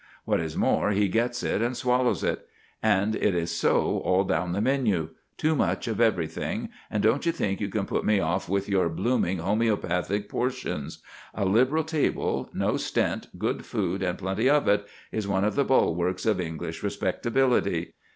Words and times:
What 0.25 0.39
is 0.39 0.57
more, 0.57 0.89
he 0.89 1.07
gets 1.07 1.43
it 1.43 1.61
and 1.61 1.77
swallows 1.77 2.23
it. 2.23 2.47
And 2.81 3.15
it 3.15 3.35
is 3.35 3.55
so 3.55 3.99
all 3.99 4.23
down 4.23 4.51
the 4.51 4.59
menu 4.59 5.09
too 5.37 5.55
much 5.55 5.87
of 5.87 6.01
everything, 6.01 6.69
and 6.89 7.03
don't 7.03 7.23
you 7.23 7.31
think 7.31 7.61
you 7.61 7.69
can 7.69 7.85
put 7.85 8.03
me 8.03 8.19
off 8.19 8.49
with 8.49 8.67
your 8.67 8.89
blooming 8.89 9.37
homoeopathic 9.37 10.27
portions. 10.27 11.03
A 11.35 11.45
liberal 11.45 11.83
table, 11.83 12.49
no 12.51 12.77
stint, 12.77 13.27
good 13.37 13.63
food, 13.63 14.01
and 14.01 14.17
plenty 14.17 14.49
of 14.49 14.67
it, 14.67 14.87
is 15.11 15.27
one 15.27 15.43
of 15.43 15.53
the 15.53 15.63
bulwarks 15.63 16.25
of 16.25 16.41
English 16.41 16.81
respectability. 16.81 17.93